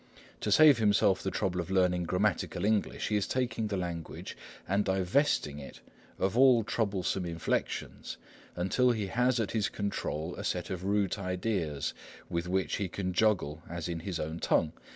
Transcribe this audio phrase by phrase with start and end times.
[0.39, 4.35] To save himself the trouble of learning grammatical English, he is taking the language
[4.67, 5.81] and divesting it
[6.17, 8.17] of all troublesome inflections,
[8.55, 11.93] until he has at his control a set of root ideas,
[12.31, 14.73] with which he can juggle as in his own tongue.